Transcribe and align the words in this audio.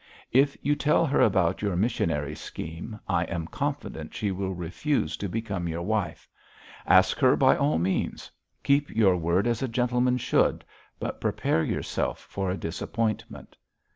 If 0.31 0.57
you 0.63 0.75
tell 0.75 1.05
her 1.05 1.21
about 1.21 1.61
your 1.61 1.75
missionary 1.75 2.33
scheme, 2.33 2.99
I 3.07 3.25
am 3.25 3.45
confident 3.45 4.15
she 4.15 4.31
will 4.31 4.55
refuse 4.55 5.15
to 5.17 5.29
become 5.29 5.67
your 5.67 5.83
wife. 5.83 6.27
Ask 6.87 7.19
her 7.19 7.35
by 7.35 7.55
all 7.55 7.77
means; 7.77 8.31
keep 8.63 8.89
your 8.89 9.15
word 9.15 9.45
as 9.45 9.61
a 9.61 9.67
gentleman 9.67 10.17
should; 10.17 10.65
but 10.99 11.21
prepare 11.21 11.63
yourself 11.63 12.17
for 12.19 12.49
a 12.49 12.57
disappointment.' 12.57 13.55